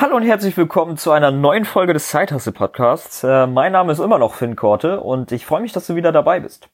Hallo 0.00 0.16
und 0.16 0.22
herzlich 0.22 0.56
willkommen 0.56 0.96
zu 0.96 1.12
einer 1.12 1.30
neuen 1.30 1.66
Folge 1.66 1.92
des 1.92 2.08
Zeithasse 2.08 2.52
Podcasts. 2.52 3.22
Äh, 3.22 3.46
mein 3.46 3.72
Name 3.72 3.92
ist 3.92 3.98
immer 3.98 4.16
noch 4.16 4.32
Finn 4.32 4.56
Korte 4.56 4.98
und 4.98 5.30
ich 5.30 5.44
freue 5.44 5.60
mich, 5.60 5.72
dass 5.72 5.88
du 5.88 5.94
wieder 5.94 6.10
dabei 6.10 6.40
bist. 6.40 6.70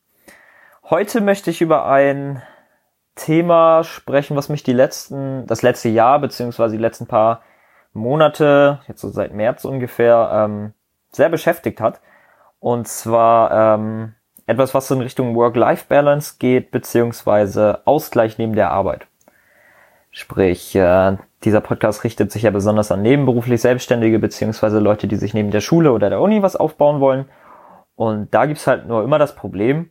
Heute 0.84 1.20
möchte 1.20 1.50
ich 1.50 1.60
über 1.60 1.86
ein 1.86 2.40
Thema 3.16 3.82
sprechen, 3.82 4.36
was 4.36 4.48
mich 4.48 4.62
die 4.62 4.72
letzten, 4.72 5.44
das 5.48 5.62
letzte 5.62 5.88
Jahr 5.88 6.20
beziehungsweise 6.20 6.76
die 6.76 6.80
letzten 6.80 7.08
paar 7.08 7.40
Monate, 7.92 8.78
jetzt 8.86 9.00
so 9.00 9.08
seit 9.08 9.34
März 9.34 9.64
ungefähr, 9.64 10.30
ähm, 10.32 10.72
sehr 11.10 11.28
beschäftigt 11.28 11.80
hat. 11.80 12.00
Und 12.60 12.86
zwar 12.86 13.74
ähm, 13.74 14.14
etwas, 14.46 14.72
was 14.72 14.88
in 14.92 15.00
Richtung 15.00 15.34
Work-Life-Balance 15.34 16.36
geht, 16.38 16.70
beziehungsweise 16.70 17.80
Ausgleich 17.86 18.38
neben 18.38 18.54
der 18.54 18.70
Arbeit. 18.70 19.08
Sprich, 20.18 20.74
äh, 20.74 21.18
dieser 21.44 21.60
Podcast 21.60 22.02
richtet 22.02 22.32
sich 22.32 22.44
ja 22.44 22.50
besonders 22.50 22.90
an 22.90 23.02
nebenberuflich 23.02 23.60
Selbstständige, 23.60 24.18
beziehungsweise 24.18 24.78
Leute, 24.78 25.08
die 25.08 25.16
sich 25.16 25.34
neben 25.34 25.50
der 25.50 25.60
Schule 25.60 25.92
oder 25.92 26.08
der 26.08 26.22
Uni 26.22 26.42
was 26.42 26.56
aufbauen 26.56 27.00
wollen. 27.00 27.26
Und 27.96 28.32
da 28.32 28.46
gibt's 28.46 28.66
halt 28.66 28.88
nur 28.88 29.04
immer 29.04 29.18
das 29.18 29.34
Problem, 29.34 29.90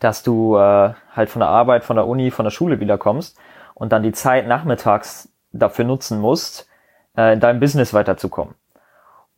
dass 0.00 0.22
du 0.22 0.58
äh, 0.58 0.92
halt 1.16 1.30
von 1.30 1.40
der 1.40 1.48
Arbeit, 1.48 1.82
von 1.82 1.96
der 1.96 2.06
Uni, 2.06 2.30
von 2.30 2.44
der 2.44 2.50
Schule 2.50 2.78
wiederkommst 2.78 3.38
und 3.72 3.90
dann 3.90 4.02
die 4.02 4.12
Zeit 4.12 4.46
nachmittags 4.46 5.32
dafür 5.50 5.86
nutzen 5.86 6.20
musst, 6.20 6.68
äh, 7.16 7.32
in 7.32 7.40
deinem 7.40 7.58
Business 7.58 7.94
weiterzukommen. 7.94 8.54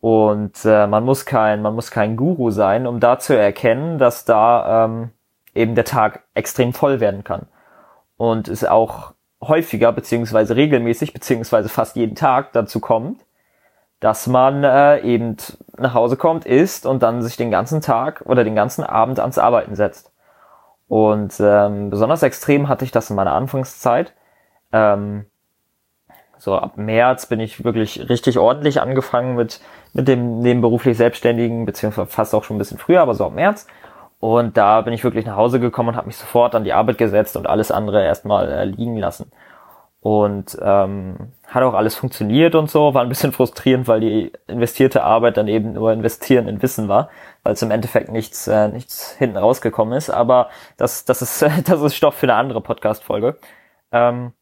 Und 0.01 0.65
äh, 0.65 0.87
man 0.87 1.05
muss 1.05 1.25
kein, 1.25 1.61
man 1.61 1.73
muss 1.73 1.89
kein 1.89 2.17
Guru 2.17 2.51
sein, 2.51 2.85
um 2.85 2.99
da 2.99 3.17
zu 3.17 3.33
erkennen, 3.33 3.97
dass 3.97 4.25
da 4.25 4.83
ähm, 4.83 5.11
eben 5.53 5.73
der 5.73 5.85
Tag 5.85 6.25
extrem 6.33 6.73
voll 6.73 6.99
werden 6.99 7.23
kann. 7.23 7.47
Und 8.17 8.49
es 8.49 8.65
auch 8.65 9.14
häufiger, 9.47 9.91
beziehungsweise 9.91 10.55
regelmäßig, 10.55 11.13
beziehungsweise 11.13 11.69
fast 11.69 11.95
jeden 11.95 12.15
Tag 12.15 12.53
dazu 12.53 12.79
kommt, 12.79 13.21
dass 13.99 14.27
man 14.27 14.63
äh, 14.63 14.99
eben 15.01 15.37
nach 15.77 15.93
Hause 15.93 16.17
kommt, 16.17 16.45
isst 16.45 16.85
und 16.85 17.03
dann 17.03 17.21
sich 17.21 17.37
den 17.37 17.51
ganzen 17.51 17.81
Tag 17.81 18.21
oder 18.25 18.43
den 18.43 18.55
ganzen 18.55 18.83
Abend 18.83 19.19
ans 19.19 19.37
Arbeiten 19.37 19.75
setzt. 19.75 20.11
Und 20.87 21.33
ähm, 21.39 21.89
besonders 21.89 22.21
extrem 22.23 22.69
hatte 22.69 22.85
ich 22.85 22.91
das 22.91 23.09
in 23.09 23.15
meiner 23.15 23.33
Anfangszeit. 23.33 24.13
Ähm, 24.71 25.25
so 26.37 26.55
ab 26.55 26.77
März 26.77 27.25
bin 27.25 27.39
ich 27.39 27.63
wirklich 27.63 28.09
richtig 28.09 28.37
ordentlich 28.37 28.81
angefangen 28.81 29.35
mit, 29.35 29.61
mit 29.93 30.07
dem 30.07 30.39
nebenberuflich 30.39 30.97
Selbstständigen, 30.97 31.65
beziehungsweise 31.65 32.07
fast 32.07 32.35
auch 32.35 32.43
schon 32.43 32.57
ein 32.57 32.59
bisschen 32.59 32.77
früher, 32.77 33.01
aber 33.01 33.15
so 33.15 33.25
ab 33.25 33.33
März. 33.33 33.67
Und 34.25 34.57
da 34.57 34.81
bin 34.81 34.91
ich 34.91 35.03
wirklich 35.03 35.27
nach 35.27 35.35
Hause 35.35 35.59
gekommen 35.59 35.89
und 35.89 35.97
habe 35.97 36.07
mich 36.07 36.17
sofort 36.17 36.55
an 36.55 36.63
die 36.63 36.73
Arbeit 36.73 36.97
gesetzt 36.97 37.37
und 37.37 37.45
alles 37.45 37.69
andere 37.69 38.03
erstmal 38.03 38.51
äh, 38.51 38.65
liegen 38.65 38.97
lassen. 38.97 39.31
Und 39.99 40.57
ähm, 40.63 41.31
hat 41.45 41.61
auch 41.61 41.75
alles 41.75 41.93
funktioniert 41.93 42.55
und 42.55 42.67
so, 42.67 42.95
war 42.95 43.03
ein 43.03 43.09
bisschen 43.09 43.33
frustrierend, 43.33 43.87
weil 43.87 43.99
die 43.99 44.33
investierte 44.47 45.03
Arbeit 45.03 45.37
dann 45.37 45.47
eben 45.47 45.73
nur 45.73 45.93
investieren 45.93 46.47
in 46.47 46.59
Wissen 46.63 46.87
war, 46.87 47.11
weil 47.43 47.53
es 47.53 47.61
im 47.61 47.69
Endeffekt 47.69 48.11
nichts, 48.11 48.47
äh, 48.47 48.67
nichts 48.67 49.11
hinten 49.11 49.37
rausgekommen 49.37 49.95
ist. 49.95 50.09
Aber 50.09 50.49
das, 50.75 51.05
das 51.05 51.21
ist, 51.21 51.43
das 51.67 51.81
ist 51.83 51.95
Stoff 51.95 52.15
für 52.15 52.25
eine 52.25 52.33
andere 52.33 52.61
Podcast-Folge. 52.61 53.37
Ähm, 53.91 54.33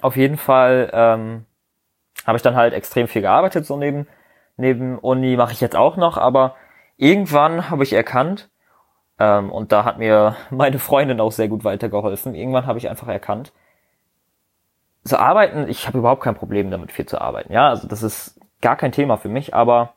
auf 0.00 0.16
jeden 0.16 0.38
Fall 0.38 0.88
ähm, 0.94 1.44
habe 2.26 2.36
ich 2.36 2.42
dann 2.42 2.56
halt 2.56 2.72
extrem 2.72 3.08
viel 3.08 3.20
gearbeitet, 3.20 3.66
so 3.66 3.76
neben, 3.76 4.06
neben 4.56 4.98
Uni 4.98 5.36
mache 5.36 5.52
ich 5.52 5.60
jetzt 5.60 5.76
auch 5.76 5.98
noch, 5.98 6.16
aber 6.16 6.54
irgendwann 6.96 7.68
habe 7.68 7.82
ich 7.82 7.92
erkannt, 7.92 8.48
ähm, 9.18 9.50
und 9.50 9.72
da 9.72 9.84
hat 9.84 9.98
mir 9.98 10.36
meine 10.50 10.78
Freundin 10.78 11.20
auch 11.20 11.32
sehr 11.32 11.48
gut 11.48 11.64
weitergeholfen, 11.64 12.34
irgendwann 12.34 12.66
habe 12.66 12.78
ich 12.78 12.88
einfach 12.88 13.08
erkannt, 13.08 13.52
so 15.04 15.16
arbeiten, 15.16 15.68
ich 15.68 15.86
habe 15.86 15.98
überhaupt 15.98 16.22
kein 16.22 16.34
Problem 16.34 16.70
damit, 16.70 16.90
viel 16.90 17.06
zu 17.06 17.20
arbeiten. 17.20 17.52
Ja, 17.52 17.68
also 17.68 17.86
das 17.86 18.02
ist 18.02 18.40
gar 18.60 18.76
kein 18.76 18.90
Thema 18.90 19.16
für 19.16 19.28
mich, 19.28 19.54
aber 19.54 19.94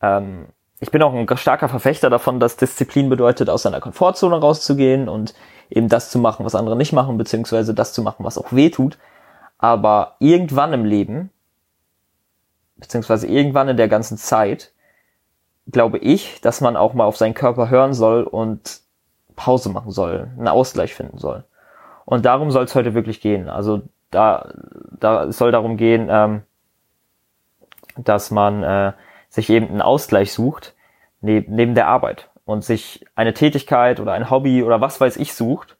ähm, 0.00 0.46
ich 0.78 0.90
bin 0.90 1.02
auch 1.02 1.14
ein 1.14 1.36
starker 1.36 1.68
Verfechter 1.68 2.10
davon, 2.10 2.40
dass 2.40 2.56
Disziplin 2.56 3.08
bedeutet, 3.08 3.48
aus 3.48 3.62
seiner 3.62 3.80
Komfortzone 3.80 4.36
rauszugehen 4.36 5.08
und 5.08 5.34
eben 5.70 5.88
das 5.88 6.10
zu 6.10 6.18
machen, 6.18 6.44
was 6.44 6.54
andere 6.54 6.76
nicht 6.76 6.92
machen, 6.92 7.18
beziehungsweise 7.18 7.72
das 7.72 7.92
zu 7.92 8.02
machen, 8.02 8.24
was 8.24 8.36
auch 8.36 8.52
weh 8.52 8.68
tut. 8.68 8.98
Aber 9.58 10.16
irgendwann 10.18 10.72
im 10.72 10.84
Leben, 10.84 11.30
beziehungsweise 12.76 13.28
irgendwann 13.28 13.68
in 13.68 13.76
der 13.76 13.88
ganzen 13.88 14.18
Zeit, 14.18 14.71
glaube 15.70 15.98
ich, 15.98 16.40
dass 16.40 16.60
man 16.60 16.76
auch 16.76 16.94
mal 16.94 17.04
auf 17.04 17.16
seinen 17.16 17.34
Körper 17.34 17.70
hören 17.70 17.94
soll 17.94 18.24
und 18.24 18.80
Pause 19.36 19.70
machen 19.70 19.90
soll, 19.90 20.30
einen 20.36 20.48
Ausgleich 20.48 20.94
finden 20.94 21.18
soll. 21.18 21.44
Und 22.04 22.24
darum 22.24 22.50
soll 22.50 22.64
es 22.64 22.74
heute 22.74 22.94
wirklich 22.94 23.20
gehen. 23.20 23.48
Also 23.48 23.82
da, 24.10 24.52
da 24.98 25.32
soll 25.32 25.52
darum 25.52 25.76
gehen, 25.76 26.08
ähm, 26.10 26.42
dass 27.96 28.30
man 28.30 28.62
äh, 28.62 28.92
sich 29.28 29.50
eben 29.50 29.68
einen 29.68 29.82
Ausgleich 29.82 30.32
sucht 30.32 30.74
neben, 31.20 31.54
neben 31.54 31.74
der 31.74 31.86
Arbeit 31.86 32.30
und 32.44 32.64
sich 32.64 33.04
eine 33.14 33.34
Tätigkeit 33.34 34.00
oder 34.00 34.12
ein 34.12 34.30
Hobby 34.30 34.62
oder 34.62 34.80
was 34.80 35.00
weiß 35.00 35.16
ich 35.16 35.34
sucht, 35.34 35.76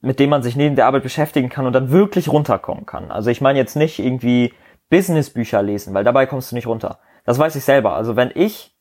mit 0.00 0.20
dem 0.20 0.30
man 0.30 0.42
sich 0.42 0.56
neben 0.56 0.76
der 0.76 0.86
Arbeit 0.86 1.02
beschäftigen 1.02 1.48
kann 1.48 1.66
und 1.66 1.72
dann 1.72 1.90
wirklich 1.90 2.28
runterkommen 2.28 2.84
kann. 2.84 3.10
Also 3.10 3.30
ich 3.30 3.40
meine 3.40 3.58
jetzt 3.58 3.76
nicht 3.76 3.98
irgendwie 3.98 4.52
Businessbücher 4.90 5.62
lesen, 5.62 5.94
weil 5.94 6.04
dabei 6.04 6.26
kommst 6.26 6.50
du 6.50 6.56
nicht 6.56 6.66
runter. 6.66 6.98
Das 7.24 7.38
weiß 7.38 7.56
ich 7.56 7.64
selber. 7.64 7.94
Also 7.94 8.16
wenn 8.16 8.30
ich, 8.34 8.74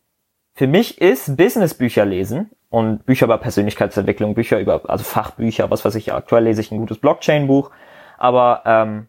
für 0.53 0.67
mich 0.67 1.01
ist 1.01 1.37
Businessbücher 1.37 2.05
lesen 2.05 2.51
und 2.69 3.05
Bücher 3.05 3.25
über 3.25 3.37
Persönlichkeitsentwicklung, 3.37 4.35
Bücher 4.35 4.59
über, 4.59 4.81
also 4.89 5.03
Fachbücher, 5.03 5.71
was 5.71 5.83
weiß 5.83 5.95
ich, 5.95 6.13
aktuell 6.13 6.43
lese 6.43 6.61
ich 6.61 6.71
ein 6.71 6.79
gutes 6.79 6.99
Blockchain-Buch, 6.99 7.71
aber 8.17 8.63
ähm, 8.65 9.07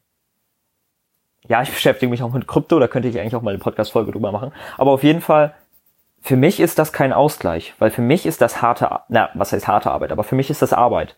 ja, 1.46 1.62
ich 1.62 1.70
beschäftige 1.72 2.10
mich 2.10 2.22
auch 2.22 2.32
mit 2.32 2.46
Krypto, 2.46 2.78
da 2.78 2.88
könnte 2.88 3.08
ich 3.08 3.18
eigentlich 3.18 3.36
auch 3.36 3.42
mal 3.42 3.50
eine 3.50 3.58
Podcast-Folge 3.58 4.12
drüber 4.12 4.32
machen. 4.32 4.52
Aber 4.78 4.92
auf 4.92 5.02
jeden 5.02 5.20
Fall, 5.20 5.54
für 6.20 6.36
mich 6.36 6.60
ist 6.60 6.78
das 6.78 6.92
kein 6.92 7.12
Ausgleich, 7.12 7.74
weil 7.78 7.90
für 7.90 8.02
mich 8.02 8.24
ist 8.24 8.40
das 8.40 8.62
harte, 8.62 9.00
na, 9.08 9.28
was 9.34 9.52
heißt 9.52 9.68
harte 9.68 9.90
Arbeit, 9.90 10.12
aber 10.12 10.24
für 10.24 10.36
mich 10.36 10.48
ist 10.48 10.62
das 10.62 10.72
Arbeit. 10.72 11.16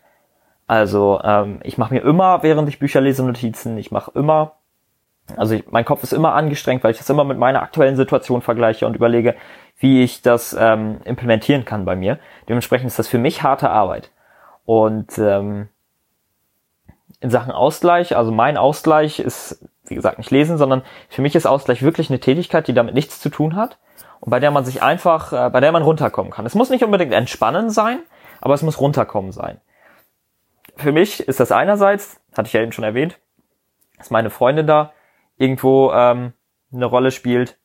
Also 0.67 1.21
ähm, 1.23 1.61
ich 1.63 1.77
mache 1.77 1.93
mir 1.93 2.01
immer, 2.01 2.43
während 2.43 2.67
ich 2.67 2.77
Bücher 2.77 2.99
lese, 2.99 3.23
Notizen. 3.25 3.77
Ich 3.77 3.89
mache 3.89 4.11
immer, 4.15 4.57
also 5.35 5.55
ich, 5.55 5.69
mein 5.69 5.85
Kopf 5.85 6.03
ist 6.03 6.13
immer 6.13 6.33
angestrengt, 6.33 6.83
weil 6.83 6.91
ich 6.91 6.97
das 6.97 7.09
immer 7.09 7.23
mit 7.23 7.37
meiner 7.37 7.61
aktuellen 7.61 7.95
Situation 7.95 8.41
vergleiche 8.41 8.85
und 8.87 8.95
überlege, 8.95 9.35
wie 9.77 10.03
ich 10.03 10.21
das 10.21 10.55
ähm, 10.57 11.01
implementieren 11.03 11.65
kann 11.65 11.85
bei 11.85 11.95
mir. 11.95 12.19
Dementsprechend 12.47 12.87
ist 12.87 12.99
das 12.99 13.07
für 13.07 13.17
mich 13.17 13.43
harte 13.43 13.69
Arbeit. 13.69 14.11
Und 14.65 15.17
ähm, 15.17 15.69
in 17.19 17.29
Sachen 17.29 17.51
Ausgleich, 17.51 18.15
also 18.15 18.31
mein 18.31 18.57
Ausgleich 18.57 19.19
ist 19.19 19.67
wie 19.89 19.95
gesagt, 19.95 20.17
nicht 20.17 20.31
lesen, 20.31 20.57
sondern 20.57 20.83
für 21.09 21.21
mich 21.21 21.35
ist 21.35 21.45
Ausgleich 21.45 21.81
wirklich 21.81 22.09
eine 22.09 22.19
Tätigkeit, 22.19 22.67
die 22.67 22.73
damit 22.73 22.93
nichts 22.93 23.19
zu 23.19 23.29
tun 23.29 23.55
hat 23.55 23.77
und 24.19 24.29
bei 24.29 24.39
der 24.39 24.51
man 24.51 24.65
sich 24.65 24.81
einfach, 24.81 25.33
äh, 25.33 25.49
bei 25.49 25.59
der 25.59 25.71
man 25.71 25.83
runterkommen 25.83 26.31
kann. 26.31 26.45
Es 26.45 26.55
muss 26.55 26.69
nicht 26.69 26.83
unbedingt 26.83 27.13
entspannen 27.13 27.69
sein, 27.69 27.99
aber 28.41 28.53
es 28.53 28.61
muss 28.61 28.79
runterkommen 28.79 29.31
sein. 29.31 29.59
Für 30.75 30.91
mich 30.91 31.21
ist 31.27 31.39
das 31.39 31.51
einerseits, 31.51 32.19
hatte 32.35 32.47
ich 32.47 32.53
ja 32.53 32.61
eben 32.61 32.71
schon 32.71 32.83
erwähnt, 32.83 33.19
dass 33.97 34.11
meine 34.11 34.29
Freundin 34.29 34.67
da 34.67 34.91
irgendwo 35.37 35.91
ähm, 35.91 36.33
eine 36.73 36.85
Rolle 36.85 37.11
spielt 37.11 37.57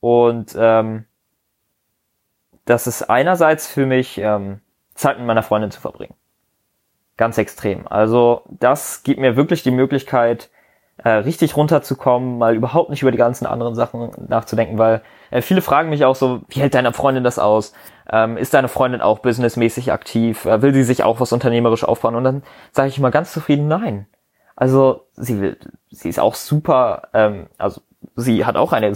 und 0.00 0.56
ähm, 0.58 1.04
das 2.64 2.86
ist 2.86 3.02
einerseits 3.02 3.66
für 3.66 3.86
mich 3.86 4.18
ähm, 4.18 4.60
Zeit 4.94 5.18
mit 5.18 5.26
meiner 5.26 5.42
Freundin 5.42 5.70
zu 5.70 5.80
verbringen. 5.80 6.14
Ganz 7.16 7.38
extrem. 7.38 7.86
Also 7.88 8.42
das 8.48 9.02
gibt 9.02 9.20
mir 9.20 9.36
wirklich 9.36 9.62
die 9.62 9.70
Möglichkeit, 9.70 10.50
äh, 10.98 11.10
richtig 11.10 11.56
runterzukommen, 11.56 12.38
mal 12.38 12.54
überhaupt 12.54 12.90
nicht 12.90 13.02
über 13.02 13.10
die 13.10 13.18
ganzen 13.18 13.46
anderen 13.46 13.74
Sachen 13.74 14.10
nachzudenken, 14.28 14.78
weil 14.78 15.02
äh, 15.30 15.42
viele 15.42 15.62
fragen 15.62 15.90
mich 15.90 16.04
auch 16.04 16.14
so, 16.14 16.42
wie 16.48 16.60
hält 16.60 16.74
deine 16.74 16.92
Freundin 16.92 17.24
das 17.24 17.38
aus? 17.38 17.72
Ähm, 18.10 18.36
ist 18.36 18.54
deine 18.54 18.68
Freundin 18.68 19.00
auch 19.00 19.20
businessmäßig 19.20 19.92
aktiv? 19.92 20.44
Äh, 20.44 20.62
will 20.62 20.74
sie 20.74 20.84
sich 20.84 21.02
auch 21.02 21.20
was 21.20 21.32
unternehmerisch 21.32 21.84
aufbauen? 21.84 22.14
Und 22.14 22.24
dann 22.24 22.42
sage 22.72 22.88
ich 22.88 22.98
immer 22.98 23.10
ganz 23.10 23.32
zufrieden, 23.32 23.68
nein. 23.68 24.06
Also 24.62 25.08
sie 25.14 25.40
will, 25.40 25.56
sie 25.90 26.08
ist 26.08 26.20
auch 26.20 26.36
super, 26.36 27.08
ähm, 27.14 27.48
also 27.58 27.80
sie 28.14 28.46
hat 28.46 28.54
auch 28.54 28.72
eine 28.72 28.92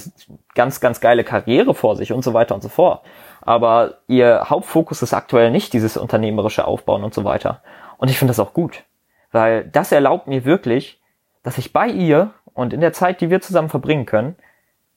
ganz, 0.54 0.78
ganz 0.78 1.00
geile 1.00 1.24
Karriere 1.24 1.74
vor 1.74 1.96
sich 1.96 2.12
und 2.12 2.22
so 2.22 2.34
weiter 2.34 2.54
und 2.54 2.60
so 2.60 2.68
fort. 2.68 3.04
Aber 3.40 3.94
ihr 4.06 4.48
Hauptfokus 4.48 5.02
ist 5.02 5.12
aktuell 5.12 5.50
nicht 5.50 5.72
dieses 5.72 5.96
unternehmerische 5.96 6.68
Aufbauen 6.68 7.02
und 7.02 7.14
so 7.14 7.24
weiter. 7.24 7.62
Und 7.98 8.12
ich 8.12 8.16
finde 8.16 8.30
das 8.30 8.38
auch 8.38 8.54
gut, 8.54 8.84
weil 9.32 9.64
das 9.64 9.90
erlaubt 9.90 10.28
mir 10.28 10.44
wirklich, 10.44 11.00
dass 11.42 11.58
ich 11.58 11.72
bei 11.72 11.88
ihr 11.88 12.30
und 12.54 12.72
in 12.72 12.80
der 12.80 12.92
Zeit, 12.92 13.20
die 13.20 13.30
wir 13.30 13.40
zusammen 13.40 13.68
verbringen 13.68 14.06
können, 14.06 14.36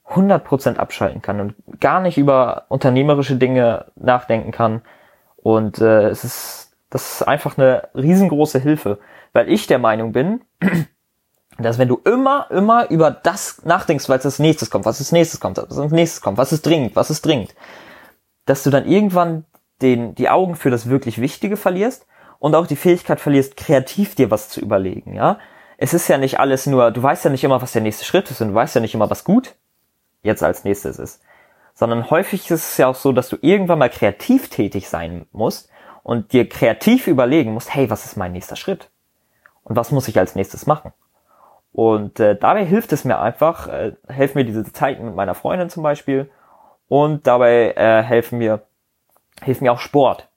100% 0.08 0.76
abschalten 0.76 1.20
kann 1.20 1.40
und 1.40 1.80
gar 1.80 2.00
nicht 2.00 2.16
über 2.16 2.66
unternehmerische 2.68 3.34
Dinge 3.34 3.86
nachdenken 3.96 4.52
kann. 4.52 4.82
Und 5.34 5.80
äh, 5.80 6.10
es 6.10 6.22
ist, 6.22 6.76
das 6.90 7.14
ist 7.14 7.22
einfach 7.26 7.58
eine 7.58 7.88
riesengroße 7.96 8.60
Hilfe, 8.60 9.00
weil 9.32 9.50
ich 9.50 9.66
der 9.66 9.78
Meinung 9.78 10.12
bin, 10.12 10.42
dass 11.58 11.78
wenn 11.78 11.88
du 11.88 12.00
immer, 12.04 12.50
immer 12.50 12.90
über 12.90 13.10
das 13.10 13.64
nachdenkst, 13.64 14.08
es 14.08 14.10
als 14.10 14.38
nächstes 14.38 14.70
kommt, 14.70 14.84
was 14.84 14.98
als 14.98 15.12
nächstes 15.12 15.40
kommt, 15.40 15.58
was 15.58 15.78
als 15.78 15.92
nächstes 15.92 16.20
kommt, 16.20 16.38
was 16.38 16.52
ist 16.52 16.64
dringend, 16.64 16.96
was 16.96 17.10
ist 17.10 17.24
dringend, 17.24 17.54
dass 18.46 18.62
du 18.62 18.70
dann 18.70 18.86
irgendwann 18.86 19.44
den, 19.82 20.14
die 20.14 20.28
Augen 20.28 20.56
für 20.56 20.70
das 20.70 20.88
wirklich 20.88 21.20
Wichtige 21.20 21.56
verlierst 21.56 22.06
und 22.38 22.54
auch 22.54 22.66
die 22.66 22.76
Fähigkeit 22.76 23.20
verlierst, 23.20 23.56
kreativ 23.56 24.14
dir 24.14 24.30
was 24.30 24.48
zu 24.48 24.60
überlegen, 24.60 25.14
ja 25.14 25.38
es 25.82 25.94
ist 25.94 26.08
ja 26.08 26.18
nicht 26.18 26.38
alles 26.38 26.66
nur, 26.66 26.90
du 26.90 27.02
weißt 27.02 27.24
ja 27.24 27.30
nicht 27.30 27.42
immer, 27.42 27.62
was 27.62 27.72
der 27.72 27.80
nächste 27.80 28.04
Schritt 28.04 28.30
ist 28.30 28.42
und 28.42 28.48
du 28.48 28.54
weißt 28.54 28.74
ja 28.74 28.82
nicht 28.82 28.94
immer, 28.94 29.08
was 29.08 29.24
gut 29.24 29.54
jetzt 30.22 30.42
als 30.42 30.62
nächstes 30.62 30.98
ist. 30.98 31.22
Sondern 31.72 32.10
häufig 32.10 32.50
ist 32.50 32.72
es 32.72 32.76
ja 32.76 32.86
auch 32.86 32.94
so, 32.94 33.12
dass 33.12 33.30
du 33.30 33.38
irgendwann 33.40 33.78
mal 33.78 33.88
kreativ 33.88 34.50
tätig 34.50 34.90
sein 34.90 35.24
musst 35.32 35.70
und 36.02 36.34
dir 36.34 36.46
kreativ 36.46 37.06
überlegen 37.06 37.54
musst, 37.54 37.74
hey, 37.74 37.88
was 37.88 38.04
ist 38.04 38.18
mein 38.18 38.32
nächster 38.32 38.56
Schritt? 38.56 38.90
Und 39.64 39.76
was 39.76 39.92
muss 39.92 40.08
ich 40.08 40.18
als 40.18 40.34
nächstes 40.34 40.66
machen? 40.66 40.92
Und 41.72 42.18
äh, 42.18 42.36
dabei 42.36 42.64
hilft 42.64 42.92
es 42.92 43.04
mir 43.04 43.20
einfach, 43.20 43.68
äh, 43.68 43.92
helfen 44.08 44.38
mir 44.38 44.44
diese 44.44 44.64
Zeiten 44.72 45.04
mit 45.04 45.14
meiner 45.14 45.34
Freundin 45.34 45.70
zum 45.70 45.82
Beispiel 45.82 46.30
und 46.88 47.26
dabei 47.26 47.74
äh, 47.76 48.02
helfen 48.02 48.38
mir, 48.38 48.62
hilft 49.42 49.62
mir 49.62 49.72
auch 49.72 49.78
Sport. 49.78 50.28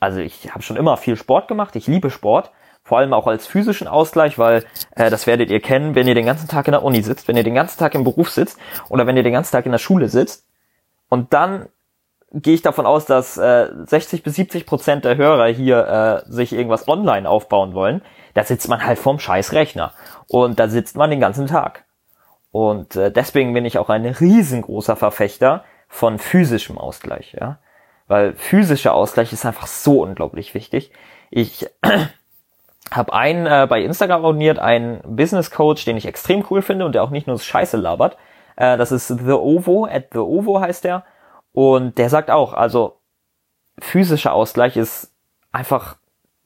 Also 0.00 0.20
ich 0.20 0.52
habe 0.52 0.62
schon 0.62 0.76
immer 0.76 0.96
viel 0.96 1.16
Sport 1.16 1.48
gemacht, 1.48 1.76
ich 1.76 1.86
liebe 1.86 2.10
Sport, 2.10 2.50
vor 2.82 2.98
allem 2.98 3.12
auch 3.12 3.26
als 3.26 3.46
physischen 3.46 3.88
Ausgleich, 3.88 4.38
weil 4.38 4.64
äh, 4.96 5.10
das 5.10 5.26
werdet 5.26 5.50
ihr 5.50 5.60
kennen, 5.60 5.94
wenn 5.94 6.08
ihr 6.08 6.14
den 6.14 6.26
ganzen 6.26 6.48
Tag 6.48 6.66
in 6.66 6.72
der 6.72 6.82
Uni 6.82 7.02
sitzt, 7.02 7.28
wenn 7.28 7.36
ihr 7.36 7.44
den 7.44 7.54
ganzen 7.54 7.78
Tag 7.78 7.94
im 7.94 8.04
Beruf 8.04 8.30
sitzt 8.30 8.58
oder 8.88 9.06
wenn 9.06 9.16
ihr 9.16 9.22
den 9.22 9.32
ganzen 9.32 9.52
Tag 9.52 9.66
in 9.66 9.72
der 9.72 9.78
Schule 9.78 10.08
sitzt 10.08 10.46
und 11.08 11.32
dann 11.32 11.68
gehe 12.42 12.54
ich 12.54 12.62
davon 12.62 12.86
aus, 12.86 13.06
dass 13.06 13.36
äh, 13.38 13.68
60 13.86 14.22
bis 14.22 14.34
70 14.34 14.66
Prozent 14.66 15.04
der 15.04 15.16
Hörer 15.16 15.46
hier 15.46 16.24
äh, 16.26 16.30
sich 16.30 16.52
irgendwas 16.52 16.86
online 16.86 17.28
aufbauen 17.28 17.74
wollen. 17.74 18.02
Da 18.34 18.44
sitzt 18.44 18.68
man 18.68 18.84
halt 18.84 18.98
vorm 18.98 19.18
scheiß 19.18 19.52
Rechner 19.52 19.92
und 20.28 20.60
da 20.60 20.68
sitzt 20.68 20.96
man 20.96 21.10
den 21.10 21.20
ganzen 21.20 21.46
Tag. 21.46 21.84
Und 22.52 22.96
äh, 22.96 23.10
deswegen 23.10 23.54
bin 23.54 23.64
ich 23.64 23.78
auch 23.78 23.88
ein 23.88 24.04
riesengroßer 24.04 24.96
Verfechter 24.96 25.64
von 25.88 26.18
physischem 26.18 26.78
Ausgleich, 26.78 27.34
ja. 27.38 27.58
Weil 28.08 28.34
physischer 28.34 28.94
Ausgleich 28.94 29.32
ist 29.32 29.44
einfach 29.44 29.66
so 29.66 30.02
unglaublich 30.02 30.54
wichtig. 30.54 30.92
Ich 31.30 31.66
habe 32.90 33.12
einen 33.12 33.46
äh, 33.46 33.66
bei 33.68 33.82
Instagram 33.82 34.20
abonniert, 34.24 34.58
einen 34.58 35.00
Business 35.04 35.50
Coach, 35.50 35.84
den 35.84 35.96
ich 35.96 36.06
extrem 36.06 36.44
cool 36.50 36.62
finde 36.62 36.84
und 36.86 36.94
der 36.94 37.02
auch 37.02 37.10
nicht 37.10 37.26
nur 37.26 37.38
Scheiße 37.38 37.76
labert. 37.76 38.16
Äh, 38.56 38.76
das 38.76 38.92
ist 38.92 39.08
The 39.08 39.32
Ovo, 39.32 39.86
at 39.86 40.08
The 40.12 40.18
Ovo 40.18 40.60
heißt 40.60 40.84
der. 40.84 41.04
Und 41.56 41.96
der 41.96 42.10
sagt 42.10 42.30
auch, 42.30 42.52
also 42.52 42.98
physischer 43.78 44.34
Ausgleich 44.34 44.76
ist 44.76 45.14
einfach 45.52 45.96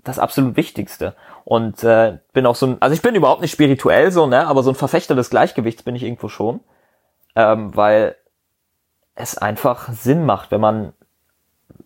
das 0.04 0.20
absolut 0.20 0.54
Wichtigste. 0.54 1.16
Und 1.44 1.82
äh, 1.82 2.18
bin 2.32 2.46
auch 2.46 2.54
so 2.54 2.66
ein, 2.66 2.76
also 2.78 2.94
ich 2.94 3.02
bin 3.02 3.16
überhaupt 3.16 3.40
nicht 3.40 3.50
spirituell 3.50 4.12
so, 4.12 4.28
ne, 4.28 4.46
aber 4.46 4.62
so 4.62 4.70
ein 4.70 4.76
Verfechter 4.76 5.16
des 5.16 5.28
Gleichgewichts 5.28 5.82
bin 5.82 5.96
ich 5.96 6.04
irgendwo 6.04 6.28
schon. 6.28 6.60
Ähm, 7.34 7.74
weil 7.74 8.14
es 9.16 9.36
einfach 9.36 9.88
Sinn 9.88 10.24
macht, 10.26 10.52
wenn 10.52 10.60
man, 10.60 10.92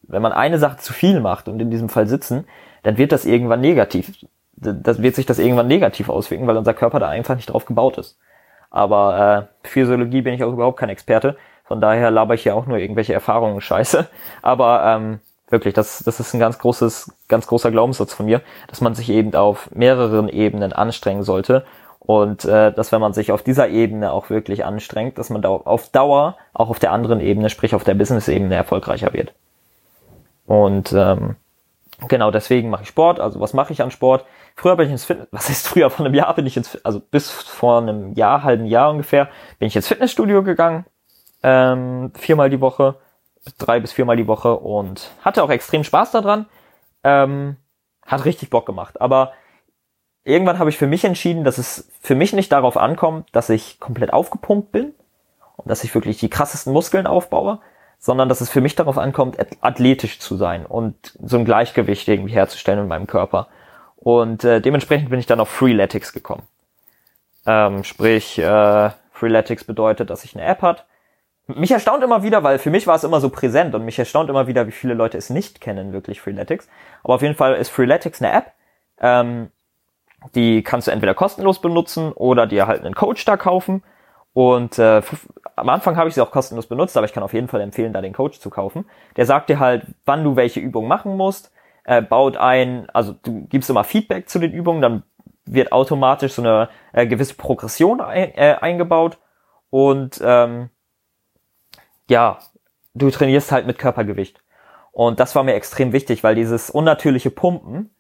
wenn 0.03 0.21
man 0.21 0.33
eine 0.33 0.59
Sache 0.59 0.77
zu 0.77 0.93
viel 0.93 1.21
macht 1.21 1.49
und 1.49 1.59
in 1.61 1.71
diesem 1.71 1.89
Fall 1.89 2.07
sitzen, 2.07 2.47
dann 2.83 2.99
wird 2.99 3.11
das 3.11 3.25
irgendwann 3.25 3.63
negativ. 3.63 4.13
Das 4.57 5.01
wird 5.01 5.15
sich 5.15 5.25
das 5.25 5.39
irgendwann 5.39 5.67
negativ 5.67 6.11
auswirken, 6.11 6.47
weil 6.47 6.59
unser 6.59 6.75
Körper 6.75 7.01
da 7.01 7.09
einfach 7.09 7.37
nicht 7.37 7.47
drauf 7.47 7.65
gebaut 7.65 7.97
ist. 7.97 8.19
Aber 8.69 9.49
äh, 9.65 9.67
Physiologie 9.67 10.21
bin 10.21 10.35
ich 10.35 10.45
auch 10.45 10.53
überhaupt 10.53 10.79
kein 10.79 10.91
Experte. 10.91 11.39
Von 11.65 11.81
daher 11.81 12.11
laber 12.11 12.35
ich 12.35 12.43
hier 12.43 12.55
auch 12.55 12.67
nur 12.67 12.79
irgendwelche 12.79 13.15
Erfahrungen 13.15 13.61
scheiße. 13.61 14.07
Aber 14.43 14.85
ähm, 14.85 15.21
wirklich, 15.49 15.75
das, 15.75 16.03
das 16.05 16.21
ist 16.21 16.35
ein 16.35 16.41
ganz 16.41 16.59
großes, 16.59 17.13
ganz 17.29 17.47
großer 17.47 17.71
Glaubenssatz 17.71 18.13
von 18.13 18.27
mir, 18.27 18.43
dass 18.69 18.81
man 18.81 18.95
sich 18.95 19.09
eben 19.11 19.35
auf 19.35 19.71
mehreren 19.73 20.29
Ebenen 20.29 20.73
anstrengen 20.73 21.23
sollte 21.23 21.65
und 22.01 22.45
äh, 22.45 22.71
dass 22.73 22.93
wenn 22.93 23.01
man 23.01 23.15
sich 23.15 23.33
auf 23.33 23.43
dieser 23.43 23.69
Ebene 23.69 24.13
auch 24.13 24.29
wirklich 24.29 24.65
anstrengt, 24.65 25.17
dass 25.17 25.31
man 25.31 25.41
da 25.41 25.49
auf 25.49 25.89
Dauer 25.89 26.37
auch 26.53 26.69
auf 26.69 26.79
der 26.79 26.93
anderen 26.93 27.21
Ebene, 27.21 27.49
sprich 27.49 27.75
auf 27.75 27.85
der 27.85 27.95
Business-Ebene 27.95 28.55
erfolgreicher 28.55 29.15
wird. 29.15 29.33
Und 30.47 30.93
ähm, 30.93 31.37
genau 32.09 32.31
deswegen 32.31 32.69
mache 32.69 32.83
ich 32.83 32.89
Sport. 32.89 33.21
Also 33.21 33.41
was 33.41 33.55
mache 33.55 33.73
ich 33.73 33.81
an 33.81 33.91
Sport? 33.91 34.27
Früher 34.55 34.77
bin 34.77 34.87
ich 34.87 34.93
ins 34.93 35.07
Fitness, 35.07 35.29
was 35.31 35.49
heißt 35.49 35.67
früher? 35.67 35.89
Von 35.89 36.05
einem 36.05 36.15
Jahr 36.15 36.35
bin 36.35 36.47
ich 36.47 36.59
ins, 36.59 36.77
also 36.85 37.01
bis 37.01 37.31
vor 37.31 37.79
einem 37.79 38.13
Jahr, 38.13 38.43
halben 38.43 38.67
Jahr 38.67 38.91
ungefähr, 38.91 39.31
bin 39.59 39.69
ich 39.69 39.77
ins 39.77 39.89
Fitnessstudio 39.89 40.43
gegangen, 40.43 40.85
ähm, 41.45 42.11
viermal 42.17 42.49
die 42.49 42.61
Woche, 42.61 42.97
drei 43.59 43.79
bis 43.79 43.93
viermal 43.93 44.17
die 44.17 44.27
Woche 44.27 44.57
und 44.57 45.11
hatte 45.23 45.45
auch 45.45 45.51
extrem 45.51 45.85
Spaß 45.85 46.11
daran. 46.11 46.47
Ähm, 47.05 47.57
hat 48.05 48.25
richtig 48.25 48.51
Bock 48.51 48.67
gemacht. 48.67 49.01
Aber 49.01 49.33
irgendwann 50.25 50.59
habe 50.59 50.71
ich 50.71 50.79
für 50.79 50.87
mich 50.87 51.05
entschieden, 51.05 51.45
dass 51.45 51.59
es 51.59 51.91
für 52.01 52.15
mich 52.15 52.33
nicht 52.33 52.51
darauf 52.51 52.77
ankommt, 52.77 53.29
dass 53.33 53.51
ich 53.51 53.79
komplett 53.79 54.13
aufgepumpt 54.13 54.73
bin 54.73 54.95
und 55.57 55.71
dass 55.71 55.85
ich 55.85 55.95
wirklich 55.95 56.19
die 56.19 56.31
krassesten 56.31 56.73
Muskeln 56.73 57.07
aufbaue, 57.07 57.61
sondern 57.99 58.29
dass 58.29 58.41
es 58.41 58.51
für 58.51 58.63
mich 58.63 58.75
darauf 58.75 58.99
ankommt, 58.99 59.37
athletisch 59.61 60.19
zu 60.19 60.37
sein 60.37 60.65
und 60.65 61.15
so 61.23 61.39
ein 61.39 61.45
Gleichgewicht 61.45 62.09
irgendwie 62.09 62.35
herzustellen 62.35 62.81
in 62.81 62.89
meinem 62.89 63.07
Körper. 63.07 63.49
Und 63.97 64.45
äh, 64.45 64.61
dementsprechend 64.61 65.11
bin 65.11 65.19
ich 65.19 65.27
dann 65.27 65.41
auf 65.41 65.49
Freeletics 65.51 66.13
gekommen. 66.13 66.43
Ähm, 67.47 67.85
sprich, 67.85 68.39
äh, 68.39 68.91
Freeletics 69.13 69.65
bedeutet, 69.65 70.11
dass 70.11 70.25
ich 70.25 70.35
eine 70.35 70.45
App 70.45 70.63
hat. 70.63 70.87
Mich 71.47 71.71
erstaunt 71.71 72.03
immer 72.03 72.23
wieder, 72.23 72.43
weil 72.43 72.59
für 72.59 72.71
mich 72.71 72.87
war 72.87 72.95
es 72.95 73.05
immer 73.05 73.21
so 73.21 73.29
präsent 73.29 73.75
und 73.75 73.85
mich 73.85 73.99
erstaunt 73.99 74.31
immer 74.31 74.47
wieder, 74.47 74.67
wie 74.67 74.73
viele 74.73 74.95
Leute 74.95 75.19
es 75.19 75.29
nicht 75.29 75.61
kennen, 75.61 75.93
wirklich 75.93 76.21
Freeletics. 76.21 76.69
Aber 77.03 77.15
auf 77.15 77.23
jeden 77.23 77.35
Fall 77.35 77.55
ist 77.57 77.69
Freeletics 77.69 78.23
eine 78.23 78.33
App, 78.33 78.53
ähm, 78.99 79.51
die 80.35 80.63
kannst 80.63 80.87
du 80.87 80.91
entweder 80.91 81.13
kostenlos 81.15 81.61
benutzen 81.61 82.13
oder 82.13 82.47
dir 82.47 82.67
halt 82.67 82.83
einen 82.83 82.95
Coach 82.95 83.25
da 83.27 83.37
kaufen. 83.37 83.83
Und 84.33 84.79
äh, 84.79 85.03
am 85.55 85.69
Anfang 85.69 85.97
habe 85.97 86.09
ich 86.09 86.15
sie 86.15 86.21
auch 86.23 86.31
kostenlos 86.31 86.67
benutzt, 86.67 86.97
aber 86.97 87.05
ich 87.07 87.13
kann 87.13 87.23
auf 87.23 87.35
jeden 87.35 87.49
Fall 87.49 87.61
empfehlen, 87.61 87.93
da 87.93 88.01
den 88.01 88.15
Coach 88.15 88.41
zu 88.41 88.49
kaufen. 88.49 88.87
Der 89.17 89.27
sagt 89.27 89.51
dir 89.51 89.61
halt, 89.61 89.87
wann 90.07 90.25
du 90.25 90.37
welche 90.37 90.61
Übung 90.61 90.89
machen 90.89 91.17
musst, 91.17 91.53
äh, 91.85 92.01
baut 92.01 92.37
ein, 92.39 92.89
also 92.91 93.13
du 93.13 93.47
gibst 93.49 93.69
immer 93.69 93.85
Feedback 93.85 94.29
zu 94.29 94.39
den 94.39 94.53
Übungen, 94.53 94.81
dann 94.81 95.03
wird 95.45 95.73
automatisch 95.73 96.33
so 96.33 96.43
eine 96.43 96.69
äh, 96.93 97.07
gewisse 97.07 97.35
Progression 97.35 98.01
ein, 98.01 98.35
äh, 98.35 98.57
eingebaut 98.61 99.19
und 99.71 100.21
ähm, 100.25 100.71
ja, 102.09 102.39
du 102.95 103.11
trainierst 103.11 103.53
halt 103.53 103.67
mit 103.67 103.79
Körpergewicht. 103.79 104.43
Und 104.93 105.21
das 105.21 105.35
war 105.35 105.43
mir 105.43 105.55
extrem 105.55 105.93
wichtig, 105.93 106.23
weil 106.23 106.35
dieses 106.35 106.71
unnatürliche 106.71 107.31
Pumpen 107.31 107.91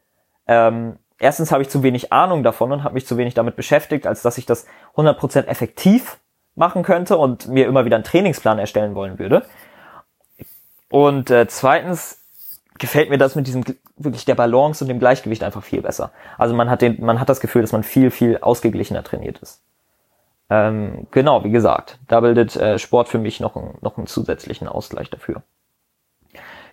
ähm, 0.47 0.99
erstens 1.19 1.53
habe 1.53 1.63
ich 1.63 1.71
zu 1.71 1.83
wenig 1.83 2.13
Ahnung 2.13 2.43
davon 2.43 2.73
und 2.73 2.85
habe 2.85 2.95
mich 2.95 3.07
zu 3.07 3.17
wenig 3.17 3.35
damit 3.35 3.57
beschäftigt, 3.57 4.07
als 4.07 4.23
dass 4.23 4.39
ich 4.39 4.47
das 4.47 4.67
100% 4.97 5.47
effektiv 5.47 6.19
machen 6.55 6.83
könnte 6.83 7.17
und 7.17 7.49
mir 7.49 7.67
immer 7.67 7.85
wieder 7.85 7.97
einen 7.97 8.05
Trainingsplan 8.05 8.59
erstellen 8.59 8.95
wollen 8.95 9.19
würde. 9.19 9.45
Und 10.89 11.31
äh, 11.31 11.47
zweitens 11.49 12.21
gefällt 12.79 13.11
mir 13.11 13.19
das 13.19 13.35
mit 13.35 13.47
diesem 13.47 13.65
wirklich 13.97 14.25
der 14.25 14.35
Balance 14.35 14.85
und 14.85 14.89
dem 14.89 14.99
Gleichgewicht 14.99 15.43
einfach 15.43 15.65
viel 15.65 15.83
besser. 15.83 16.13
Also 16.39 16.55
man 16.55 16.71
hat 16.71 16.83
den, 16.83 17.05
man 17.05 17.21
hat 17.21 17.29
das 17.29 17.41
Gefühl, 17.41 17.63
dass 17.63 17.73
man 17.73 17.83
viel 17.83 18.11
viel 18.11 18.39
ausgeglichener 18.39 19.03
trainiert 19.03 19.39
ist. 19.39 19.64
Ähm, 20.55 21.09
genau, 21.11 21.43
wie 21.43 21.51
gesagt, 21.51 21.99
da 22.07 22.21
bildet 22.21 22.55
äh, 22.55 22.79
Sport 22.79 23.09
für 23.09 23.19
mich 23.19 23.41
noch, 23.41 23.57
noch 23.81 23.97
einen 23.97 24.07
zusätzlichen 24.07 24.69
Ausgleich 24.69 25.11
dafür. 25.11 25.43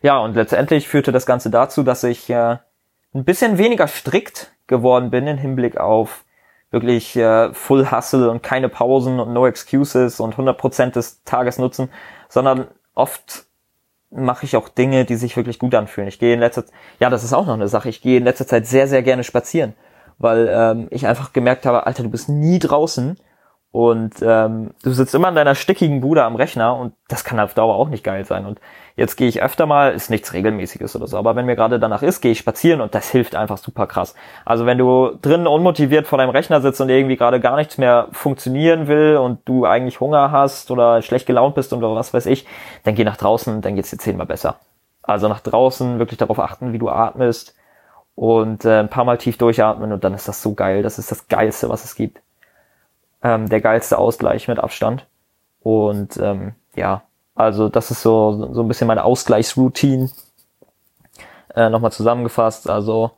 Ja, 0.04 0.20
und 0.20 0.36
letztendlich 0.36 0.88
führte 0.88 1.12
das 1.12 1.26
Ganze 1.26 1.50
dazu, 1.50 1.82
dass 1.82 2.04
ich 2.04 2.30
äh, 2.30 2.58
ein 3.16 3.26
bisschen 3.26 3.58
weniger 3.58 3.88
strikt 3.88 4.54
geworden 4.68 5.10
bin 5.10 5.26
im 5.26 5.38
Hinblick 5.38 5.78
auf 5.78 6.26
wirklich 6.70 7.16
äh, 7.16 7.54
Full 7.54 7.92
Hustle 7.92 8.30
und 8.30 8.44
keine 8.44 8.70
Pausen 8.70 9.20
und 9.20 9.34
no 9.34 9.48
excuses 9.48 10.20
und 10.20 10.36
100% 10.36 10.92
des 10.92 11.24
Tages 11.24 11.58
nutzen, 11.58 11.90
sondern 12.30 12.68
oft 12.94 13.46
mache 14.12 14.46
ich 14.46 14.56
auch 14.56 14.70
Dinge, 14.70 15.06
die 15.06 15.16
sich 15.16 15.36
wirklich 15.36 15.58
gut 15.58 15.74
anfühlen. 15.74 16.08
Ich 16.08 16.20
gehe 16.20 16.36
in 16.36 16.40
letzter 16.40 16.66
Zeit, 16.66 16.76
ja, 17.00 17.10
das 17.10 17.24
ist 17.24 17.34
auch 17.34 17.48
noch 17.48 17.56
eine 17.56 17.68
Sache, 17.68 17.90
ich 17.90 18.02
gehe 18.02 18.18
in 18.18 18.26
letzter 18.26 18.46
Zeit 18.46 18.68
sehr, 18.68 18.88
sehr 18.88 19.02
gerne 19.02 19.24
spazieren, 19.24 19.74
weil 20.20 20.50
ähm, 20.52 20.88
ich 20.92 21.08
einfach 21.08 21.34
gemerkt 21.34 21.66
habe, 21.66 21.88
Alter, 21.88 22.04
du 22.04 22.10
bist 22.10 22.30
nie 22.30 22.60
draußen 22.60 23.18
und 23.72 24.16
ähm, 24.22 24.72
du 24.84 24.92
sitzt 24.92 25.16
immer 25.16 25.30
in 25.30 25.36
deiner 25.36 25.56
stickigen 25.56 26.02
Bude 26.02 26.24
am 26.24 26.36
Rechner 26.36 26.76
und 26.76 26.94
das 27.08 27.24
kann 27.24 27.40
auf 27.40 27.54
Dauer 27.54 27.76
auch 27.76 27.88
nicht 27.88 28.04
geil 28.04 28.26
sein. 28.26 28.46
Und 28.46 28.60
jetzt 28.98 29.16
gehe 29.16 29.30
ich 29.30 29.42
öfter 29.42 29.66
mal, 29.66 29.94
ist 29.94 30.10
nichts 30.10 30.34
Regelmäßiges 30.34 30.94
oder 30.98 31.08
so, 31.08 31.18
aber 31.18 31.38
wenn 31.38 31.46
mir 31.46 31.56
gerade 31.56 31.80
danach 31.80 32.04
ist, 32.04 32.20
gehe 32.20 32.34
ich 32.34 32.40
spazieren 32.40 32.82
und 32.82 32.94
das 32.96 33.10
hilft 33.10 33.34
einfach 33.34 33.58
super 33.58 33.88
krass. 33.88 34.14
Also 34.44 34.66
wenn 34.66 34.78
du 34.78 35.18
drinnen 35.22 35.48
unmotiviert 35.48 36.06
vor 36.06 36.18
deinem 36.18 36.32
Rechner 36.32 36.60
sitzt 36.60 36.82
und 36.82 36.90
irgendwie 36.90 37.16
gerade 37.16 37.40
gar 37.40 37.56
nichts 37.56 37.78
mehr 37.78 38.10
funktionieren 38.12 38.88
will 38.88 39.16
und 39.16 39.40
du 39.46 39.66
eigentlich 39.66 40.02
Hunger 40.02 40.32
hast 40.32 40.70
oder 40.70 41.02
schlecht 41.02 41.26
gelaunt 41.26 41.56
bist 41.56 41.72
oder 41.72 41.96
was 41.96 42.14
weiß 42.14 42.26
ich, 42.26 42.46
dann 42.84 42.96
geh 42.96 43.06
nach 43.06 43.18
draußen, 43.18 43.62
dann 43.62 43.76
geht's 43.76 43.92
dir 43.92 43.98
zehnmal 43.98 44.28
besser. 44.28 44.58
Also 45.02 45.30
nach 45.30 45.40
draußen 45.40 45.98
wirklich 45.98 46.18
darauf 46.18 46.40
achten, 46.40 46.74
wie 46.74 46.78
du 46.78 46.90
atmest 46.90 47.56
und 48.16 48.66
äh, 48.66 48.80
ein 48.80 48.90
paar 48.90 49.06
Mal 49.06 49.18
tief 49.18 49.38
durchatmen 49.38 49.94
und 49.94 50.04
dann 50.04 50.14
ist 50.14 50.28
das 50.28 50.42
so 50.42 50.56
geil. 50.56 50.84
Das 50.84 51.00
ist 51.00 51.10
das 51.10 51.30
Geilste, 51.30 51.70
was 51.70 51.86
es 51.86 51.96
gibt 51.96 52.22
ähm, 53.24 53.50
der 53.50 53.62
geilste 53.62 53.98
Ausgleich 53.98 54.48
mit 54.48 54.60
Abstand. 54.60 55.08
Und 55.62 56.18
ähm, 56.18 56.56
ja, 56.76 57.04
also 57.36 57.70
das 57.70 57.92
ist 57.92 58.02
so, 58.02 58.54
so 58.54 58.62
ein 58.62 58.68
bisschen 58.68 58.88
meine 58.88 59.04
Ausgleichsroutine. 59.04 60.10
Äh, 61.56 61.70
Nochmal 61.70 61.92
zusammengefasst. 61.92 62.70
Also 62.70 63.12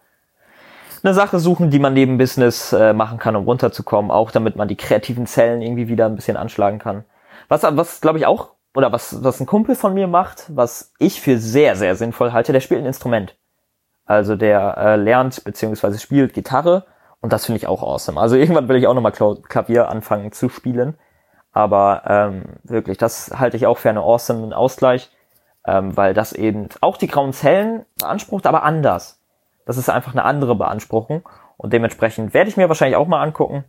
eine 1.03 1.13
Sache 1.13 1.39
suchen, 1.39 1.69
die 1.69 1.79
man 1.79 1.93
neben 1.93 2.17
Business 2.17 2.71
äh, 2.73 2.93
machen 2.93 3.19
kann, 3.19 3.35
um 3.35 3.45
runterzukommen, 3.45 4.11
auch 4.11 4.31
damit 4.31 4.55
man 4.55 4.67
die 4.67 4.77
kreativen 4.77 5.27
Zellen 5.27 5.61
irgendwie 5.61 5.87
wieder 5.87 6.05
ein 6.05 6.15
bisschen 6.15 6.37
anschlagen 6.37 6.79
kann. 6.79 7.03
Was, 7.49 7.63
was 7.63 7.99
glaube 7.99 8.19
ich 8.19 8.25
auch, 8.25 8.49
oder 8.75 8.91
was, 8.91 9.23
was 9.23 9.39
ein 9.39 9.45
Kumpel 9.45 9.75
von 9.75 9.93
mir 9.93 10.07
macht, 10.07 10.45
was 10.47 10.93
ich 10.99 11.21
für 11.21 11.37
sehr, 11.37 11.75
sehr 11.75 11.95
sinnvoll 11.95 12.31
halte, 12.31 12.53
der 12.53 12.61
spielt 12.61 12.81
ein 12.81 12.87
Instrument. 12.87 13.35
Also 14.05 14.35
der 14.35 14.77
äh, 14.77 14.95
lernt 14.95 15.43
beziehungsweise 15.43 15.99
spielt 15.99 16.33
Gitarre 16.33 16.85
Und 17.23 17.31
das 17.31 17.45
finde 17.45 17.55
ich 17.55 17.67
auch 17.67 17.81
awesome. 17.81 18.19
Also 18.19 18.35
irgendwann 18.35 18.67
will 18.67 18.75
ich 18.75 18.85
auch 18.85 18.93
nochmal 18.93 19.13
Klavier 19.13 19.87
anfangen 19.87 20.33
zu 20.33 20.49
spielen. 20.49 20.97
Aber 21.53 22.03
ähm, 22.05 22.43
wirklich, 22.63 22.97
das 22.97 23.31
halte 23.39 23.55
ich 23.55 23.65
auch 23.65 23.77
für 23.77 23.87
einen 23.87 23.99
awesome 23.99 24.55
Ausgleich, 24.55 25.09
ähm, 25.65 25.95
weil 25.95 26.13
das 26.13 26.33
eben 26.33 26.67
auch 26.81 26.97
die 26.97 27.07
grauen 27.07 27.31
Zellen 27.31 27.85
beansprucht, 27.97 28.45
aber 28.45 28.63
anders. 28.63 29.21
Das 29.65 29.77
ist 29.77 29.89
einfach 29.89 30.11
eine 30.11 30.25
andere 30.25 30.55
Beanspruchung. 30.55 31.23
Und 31.55 31.71
dementsprechend 31.71 32.33
werde 32.33 32.49
ich 32.49 32.57
mir 32.57 32.67
wahrscheinlich 32.67 32.97
auch 32.97 33.07
mal 33.07 33.21
angucken, 33.21 33.63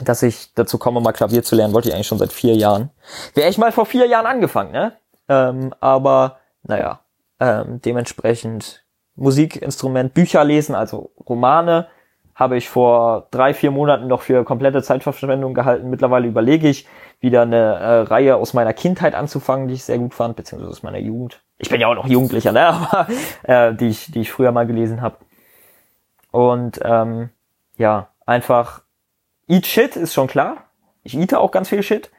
dass 0.00 0.22
ich 0.22 0.54
dazu 0.54 0.78
komme, 0.78 1.00
mal 1.00 1.10
Klavier 1.10 1.42
zu 1.42 1.56
lernen. 1.56 1.74
Wollte 1.74 1.88
ich 1.88 1.94
eigentlich 1.96 2.06
schon 2.06 2.18
seit 2.18 2.32
vier 2.32 2.54
Jahren. 2.54 2.90
Wäre 3.34 3.48
ich 3.48 3.58
mal 3.58 3.72
vor 3.72 3.84
vier 3.84 4.06
Jahren 4.06 4.26
angefangen, 4.26 4.70
ne? 4.70 4.92
Ähm, 5.28 5.74
aber 5.80 6.38
naja, 6.62 7.00
ähm, 7.40 7.80
dementsprechend 7.84 8.84
Musikinstrument, 9.16 10.14
Bücher 10.14 10.44
lesen, 10.44 10.76
also 10.76 11.10
Romane, 11.28 11.88
habe 12.40 12.56
ich 12.56 12.70
vor 12.70 13.28
drei, 13.30 13.52
vier 13.52 13.70
Monaten 13.70 14.06
noch 14.06 14.22
für 14.22 14.44
komplette 14.44 14.82
Zeitverschwendung 14.82 15.52
gehalten. 15.52 15.90
Mittlerweile 15.90 16.26
überlege 16.26 16.68
ich, 16.68 16.88
wieder 17.20 17.42
eine 17.42 17.56
äh, 17.56 18.00
Reihe 18.00 18.36
aus 18.36 18.54
meiner 18.54 18.72
Kindheit 18.72 19.14
anzufangen, 19.14 19.68
die 19.68 19.74
ich 19.74 19.84
sehr 19.84 19.98
gut 19.98 20.14
fand, 20.14 20.36
beziehungsweise 20.36 20.70
aus 20.70 20.82
meiner 20.82 20.98
Jugend. 20.98 21.42
Ich 21.58 21.68
bin 21.68 21.82
ja 21.82 21.88
auch 21.88 21.94
noch 21.94 22.08
Jugendlicher, 22.08 22.52
ne? 22.52 22.66
aber 22.66 23.08
äh, 23.42 23.74
die, 23.74 23.88
ich, 23.88 24.10
die 24.10 24.22
ich 24.22 24.32
früher 24.32 24.52
mal 24.52 24.66
gelesen 24.66 25.02
habe. 25.02 25.16
Und 26.30 26.80
ähm, 26.82 27.28
ja, 27.76 28.08
einfach 28.24 28.80
eat 29.46 29.66
shit 29.66 29.96
ist 29.96 30.14
schon 30.14 30.26
klar. 30.26 30.64
Ich 31.02 31.14
eate 31.14 31.38
auch 31.40 31.50
ganz 31.50 31.68
viel 31.68 31.82
Shit, 31.82 32.10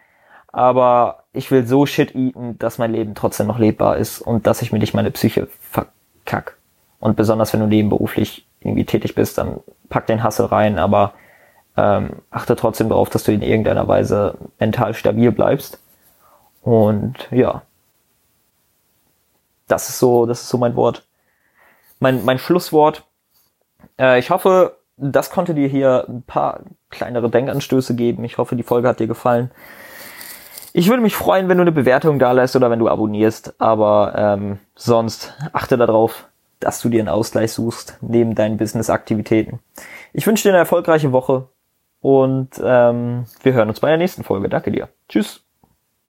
aber 0.52 1.24
ich 1.34 1.50
will 1.50 1.66
so 1.66 1.88
Shit 1.88 2.16
eaten, 2.16 2.60
dass 2.60 2.78
mein 2.78 2.92
Leben 2.92 3.16
trotzdem 3.16 3.48
noch 3.48 3.58
lebbar 3.58 3.98
ist 3.98 4.22
und 4.22 4.46
dass 4.46 4.62
ich 4.62 4.72
mir 4.72 4.80
nicht 4.80 4.94
meine 4.94 5.12
Psyche 5.12 5.48
verkack. 5.62 6.58
Und 7.00 7.16
besonders 7.16 7.54
wenn 7.54 7.62
du 7.62 7.68
nebenberuflich 7.68 8.48
irgendwie 8.62 8.86
tätig 8.86 9.16
bist, 9.16 9.38
dann 9.38 9.60
pack 9.90 10.08
den 10.08 10.24
Hassel 10.24 10.46
rein, 10.46 10.80
aber 10.80 11.14
ähm, 11.78 12.22
achte 12.30 12.56
trotzdem 12.56 12.90
darauf, 12.90 13.10
dass 13.10 13.24
du 13.24 13.32
in 13.32 13.42
irgendeiner 13.42 13.88
Weise 13.88 14.38
mental 14.60 14.94
stabil 14.94 15.32
bleibst. 15.32 15.80
Und 16.62 17.28
ja, 17.32 17.64
das 19.68 19.90
ist 19.90 20.00
so, 20.00 20.26
das 20.26 20.42
ist 20.42 20.50
so 20.50 20.58
mein 20.58 20.76
Wort, 20.76 21.06
mein 22.00 22.24
mein 22.26 22.38
Schlusswort. 22.38 23.06
Äh, 23.98 24.20
ich 24.20 24.30
hoffe, 24.30 24.78
das 24.98 25.32
konnte 25.32 25.56
dir 25.56 25.68
hier 25.68 26.06
ein 26.08 26.24
paar 26.24 26.62
kleinere 26.90 27.30
Denkanstöße 27.30 27.96
geben. 27.96 28.24
Ich 28.24 28.38
hoffe, 28.38 28.56
die 28.56 28.64
Folge 28.64 28.88
hat 28.88 29.00
dir 29.00 29.08
gefallen. 29.08 29.50
Ich 30.74 30.88
würde 30.88 31.02
mich 31.02 31.16
freuen, 31.16 31.50
wenn 31.50 31.58
du 31.58 31.64
eine 31.64 31.72
Bewertung 31.72 32.20
da 32.20 32.32
lässt 32.32 32.56
oder 32.56 32.70
wenn 32.70 32.80
du 32.80 32.88
abonnierst, 32.88 33.60
aber 33.60 34.14
ähm, 34.16 34.60
sonst 34.76 35.34
achte 35.52 35.78
darauf, 35.78 36.30
dass 36.62 36.82
du 36.82 36.90
dir 36.90 37.00
einen 37.00 37.10
Ausgleich 37.10 37.52
suchst 37.52 37.98
neben 38.02 38.36
deinen 38.36 38.58
Business-Aktivitäten. 38.58 39.60
Ich 40.14 40.26
wünsche 40.26 40.44
dir 40.44 40.50
eine 40.50 40.60
erfolgreiche 40.60 41.12
Woche 41.12 41.50
und 42.00 42.50
ähm, 42.64 43.26
wir 43.44 43.54
hören 43.54 43.70
uns 43.70 43.80
bei 43.80 43.90
der 43.90 43.98
nächsten 43.98 44.24
Folge. 44.24 44.50
Danke 44.50 44.72
dir. 44.72 44.90
Tschüss. 45.10 45.44